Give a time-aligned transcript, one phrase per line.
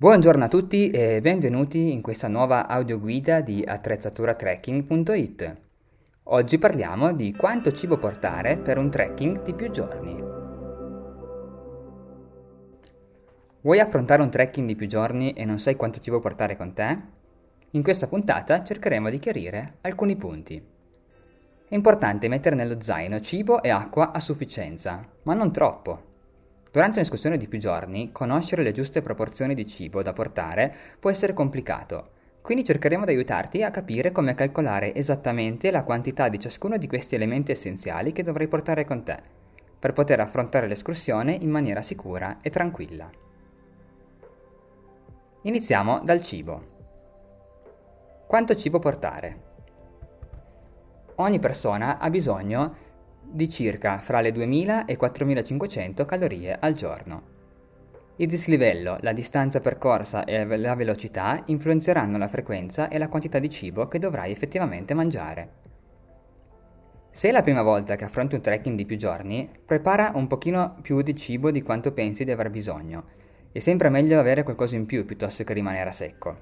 [0.00, 5.56] Buongiorno a tutti e benvenuti in questa nuova audioguida di attrezzaturatrekking.it.
[6.22, 10.22] Oggi parliamo di quanto cibo portare per un trekking di più giorni.
[13.60, 16.96] Vuoi affrontare un trekking di più giorni e non sai quanto cibo portare con te?
[17.72, 20.64] In questa puntata cercheremo di chiarire alcuni punti.
[21.68, 26.07] È importante mettere nello zaino cibo e acqua a sufficienza, ma non troppo,
[26.70, 31.32] Durante un'escursione di più giorni, conoscere le giuste proporzioni di cibo da portare può essere
[31.32, 32.10] complicato,
[32.42, 37.14] quindi cercheremo di aiutarti a capire come calcolare esattamente la quantità di ciascuno di questi
[37.14, 39.18] elementi essenziali che dovrai portare con te,
[39.78, 43.10] per poter affrontare l'escursione in maniera sicura e tranquilla.
[45.42, 46.76] Iniziamo dal cibo.
[48.26, 49.46] Quanto cibo portare?
[51.16, 52.86] Ogni persona ha bisogno
[53.30, 57.36] di circa fra le 2000 e 4500 calorie al giorno.
[58.16, 63.48] Il dislivello, la distanza percorsa e la velocità influenzeranno la frequenza e la quantità di
[63.48, 65.48] cibo che dovrai effettivamente mangiare.
[67.10, 70.76] Se è la prima volta che affronti un trekking di più giorni, prepara un pochino
[70.82, 73.04] più di cibo di quanto pensi di aver bisogno.
[73.52, 76.38] È sempre meglio avere qualcosa in più piuttosto che rimanere a secco.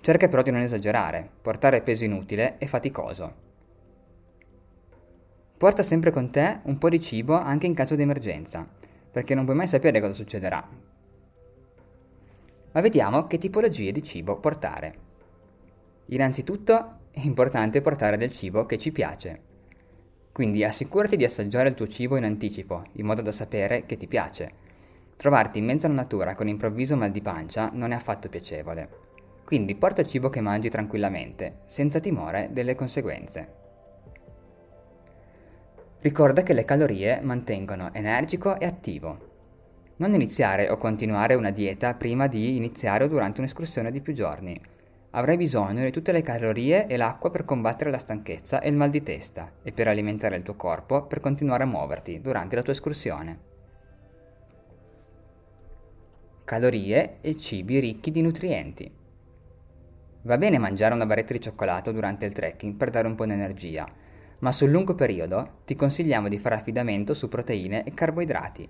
[0.00, 3.45] Cerca però di non esagerare, portare peso inutile e faticoso.
[5.58, 8.68] Porta sempre con te un po' di cibo anche in caso di emergenza,
[9.10, 10.68] perché non puoi mai sapere cosa succederà.
[12.72, 14.94] Ma vediamo che tipologie di cibo portare.
[16.08, 19.40] Innanzitutto è importante portare del cibo che ci piace.
[20.30, 24.06] Quindi assicurati di assaggiare il tuo cibo in anticipo, in modo da sapere che ti
[24.06, 24.52] piace.
[25.16, 28.90] Trovarti in mezzo alla natura con improvviso mal di pancia non è affatto piacevole.
[29.42, 33.64] Quindi porta cibo che mangi tranquillamente, senza timore delle conseguenze.
[36.00, 39.34] Ricorda che le calorie mantengono energico e attivo.
[39.96, 44.60] Non iniziare o continuare una dieta prima di iniziare o durante un'escursione di più giorni.
[45.10, 48.90] Avrai bisogno di tutte le calorie e l'acqua per combattere la stanchezza e il mal
[48.90, 52.74] di testa e per alimentare il tuo corpo per continuare a muoverti durante la tua
[52.74, 53.38] escursione.
[56.44, 58.92] Calorie e cibi ricchi di nutrienti.
[60.22, 63.32] Va bene mangiare una barretta di cioccolato durante il trekking per dare un po' di
[63.32, 63.90] energia,
[64.40, 68.68] ma sul lungo periodo ti consigliamo di fare affidamento su proteine e carboidrati.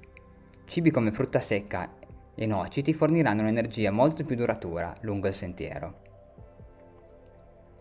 [0.64, 1.94] Cibi come frutta secca
[2.34, 6.04] e noci ti forniranno un'energia molto più duratura lungo il sentiero.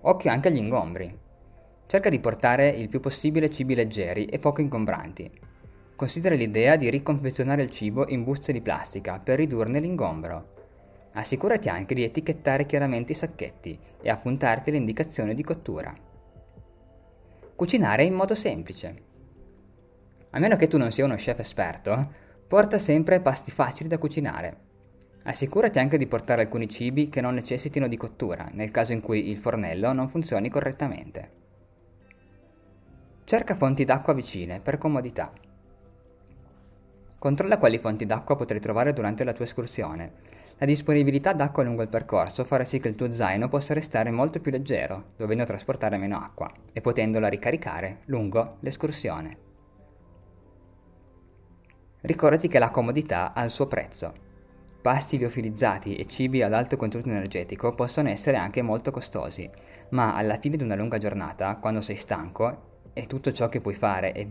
[0.01, 1.17] Occhio anche agli ingombri.
[1.87, 5.31] Cerca di portare il più possibile cibi leggeri e poco ingombranti.
[5.95, 10.53] Considera l'idea di riconfezionare il cibo in buste di plastica per ridurne l'ingombro.
[11.13, 16.04] Assicurati anche di etichettare chiaramente i sacchetti e appuntarti le indicazioni di cottura.
[17.55, 19.03] Cucinare in modo semplice.
[20.31, 22.11] A meno che tu non sia uno chef esperto,
[22.49, 24.57] porta sempre pasti facili da cucinare.
[25.23, 29.29] Assicurati anche di portare alcuni cibi che non necessitino di cottura, nel caso in cui
[29.29, 31.31] il fornello non funzioni correttamente.
[33.23, 35.31] Cerca fonti d'acqua vicine per comodità.
[37.17, 40.11] Controlla quali fonti d'acqua potrai trovare durante la tua escursione
[40.57, 44.39] la disponibilità d'acqua lungo il percorso farà sì che il tuo zaino possa restare molto
[44.39, 49.37] più leggero, dovendo trasportare meno acqua e potendola ricaricare lungo l'escursione.
[52.01, 54.13] Ricordati che la comodità ha il suo prezzo.
[54.81, 59.49] Pasti liofilizzati e cibi ad alto contenuto energetico possono essere anche molto costosi,
[59.89, 63.73] ma alla fine di una lunga giornata, quando sei stanco e tutto ciò che puoi
[63.73, 64.25] fare è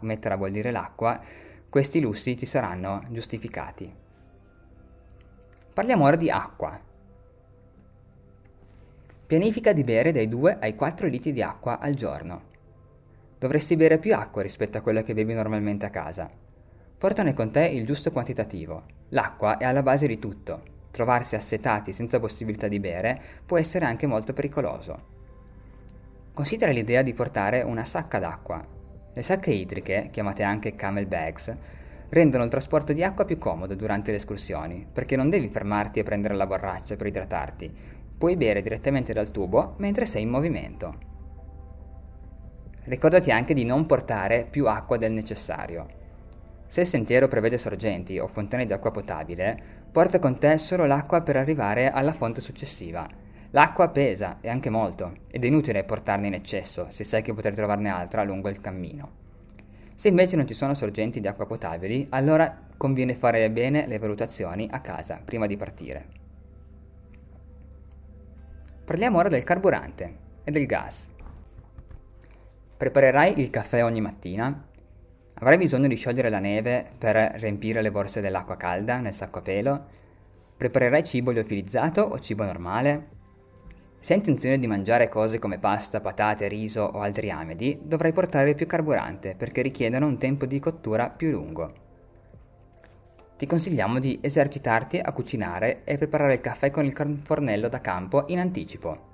[0.00, 1.20] mettere a bollire l'acqua,
[1.68, 4.08] questi lussi ti saranno giustificati.
[5.80, 6.78] Parliamo ora di acqua.
[9.26, 12.42] Pianifica di bere dai 2 ai 4 litri di acqua al giorno.
[13.38, 16.30] Dovresti bere più acqua rispetto a quella che bevi normalmente a casa.
[16.98, 18.82] Portane con te il giusto quantitativo.
[19.08, 20.62] L'acqua è alla base di tutto.
[20.90, 25.06] Trovarsi assetati senza possibilità di bere può essere anche molto pericoloso.
[26.34, 28.62] Considera l'idea di portare una sacca d'acqua.
[29.14, 31.56] Le sacche idriche, chiamate anche camel bags,
[32.10, 36.02] rendono il trasporto di acqua più comodo durante le escursioni, perché non devi fermarti e
[36.02, 37.72] prendere la borraccia per idratarti,
[38.18, 41.08] puoi bere direttamente dal tubo mentre sei in movimento.
[42.84, 45.86] Ricordati anche di non portare più acqua del necessario.
[46.66, 49.60] Se il sentiero prevede sorgenti o fontane di acqua potabile,
[49.90, 53.08] porta con te solo l'acqua per arrivare alla fonte successiva.
[53.52, 57.54] L'acqua pesa, e anche molto, ed è inutile portarne in eccesso se sai che potrai
[57.54, 59.19] trovarne altra lungo il cammino.
[60.00, 64.66] Se invece non ci sono sorgenti di acqua potabili, allora conviene fare bene le valutazioni
[64.70, 66.06] a casa prima di partire.
[68.82, 71.06] Parliamo ora del carburante e del gas.
[72.78, 74.68] Preparerai il caffè ogni mattina?
[75.34, 79.42] Avrai bisogno di sciogliere la neve per riempire le borse dell'acqua calda nel sacco a
[79.42, 79.84] pelo?
[80.56, 83.18] Preparerai cibo liofilizzato o cibo normale?
[84.02, 88.54] Se hai intenzione di mangiare cose come pasta, patate, riso o altri amidi, dovrai portare
[88.54, 91.72] più carburante perché richiedono un tempo di cottura più lungo.
[93.36, 98.24] Ti consigliamo di esercitarti a cucinare e preparare il caffè con il fornello da campo
[98.28, 99.08] in anticipo.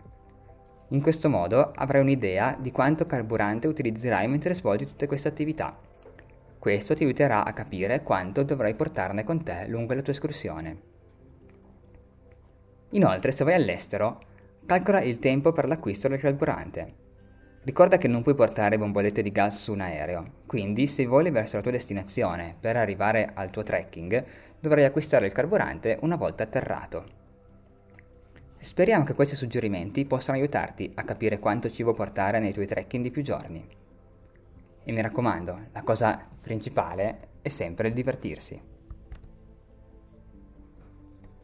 [0.90, 5.76] In questo modo avrai un'idea di quanto carburante utilizzerai mentre svolgi tutte queste attività.
[6.60, 10.80] Questo ti aiuterà a capire quanto dovrai portarne con te lungo la tua escursione.
[12.90, 14.20] Inoltre, se vai all'estero,
[14.66, 17.04] calcola il tempo per l'acquisto del carburante.
[17.62, 21.54] Ricorda che non puoi portare bombolette di gas su un aereo, quindi se voli verso
[21.54, 24.24] la tua destinazione per arrivare al tuo trekking,
[24.58, 27.04] dovrai acquistare il carburante una volta atterrato.
[28.58, 33.10] Speriamo che questi suggerimenti possano aiutarti a capire quanto cibo portare nei tuoi trekking di
[33.12, 33.64] più giorni.
[34.82, 38.74] E mi raccomando, la cosa principale è sempre il divertirsi.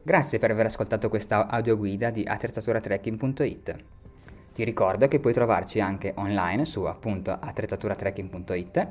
[0.05, 3.75] Grazie per aver ascoltato questa audioguida di attrezzaturatrekking.it.
[4.53, 8.89] Ti ricordo che puoi trovarci anche online su appunto attrezzaturatrekking.it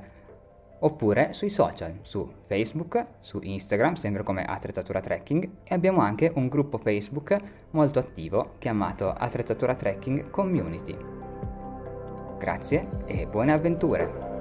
[0.80, 6.48] oppure sui social, su Facebook, su Instagram, sempre come Attrezzatura Trekking e abbiamo anche un
[6.48, 7.38] gruppo Facebook
[7.70, 10.96] molto attivo chiamato Attrezzatura Trekking Community.
[12.38, 14.31] Grazie e buone avventure!